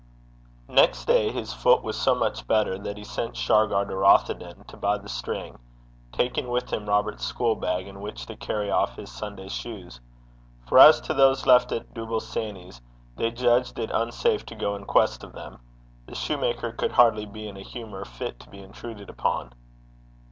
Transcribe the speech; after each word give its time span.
Next 0.67 1.05
day, 1.05 1.31
his 1.31 1.53
foot 1.53 1.83
was 1.83 1.95
so 1.95 2.15
much 2.15 2.47
better 2.47 2.79
that 2.79 2.97
he 2.97 3.03
sent 3.03 3.37
Shargar 3.37 3.85
to 3.85 3.93
Rothieden 3.95 4.65
to 4.65 4.75
buy 4.75 4.97
the 4.97 5.07
string, 5.07 5.59
taking 6.11 6.47
with 6.47 6.73
him 6.73 6.89
Robert's 6.89 7.23
school 7.23 7.55
bag, 7.55 7.87
in 7.87 8.01
which 8.01 8.25
to 8.25 8.35
carry 8.35 8.71
off 8.71 8.95
his 8.95 9.11
Sunday 9.11 9.47
shoes; 9.47 10.01
for 10.67 10.79
as 10.79 11.01
to 11.01 11.13
those 11.13 11.45
left 11.45 11.71
at 11.71 11.93
Dooble 11.93 12.19
Sanny's, 12.19 12.81
they 13.15 13.29
judged 13.29 13.77
it 13.77 13.91
unsafe 13.93 14.43
to 14.47 14.55
go 14.55 14.75
in 14.75 14.85
quest 14.85 15.23
of 15.23 15.33
them: 15.33 15.59
the 16.07 16.15
soutar 16.15 16.75
could 16.75 16.93
hardly 16.93 17.27
be 17.27 17.47
in 17.47 17.55
a 17.55 17.61
humour 17.61 18.03
fit 18.03 18.39
to 18.39 18.49
be 18.49 18.57
intruded 18.57 19.07
upon. 19.07 19.53